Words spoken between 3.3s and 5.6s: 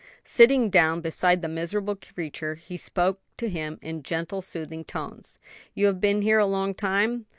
to him in gentle, soothing tones.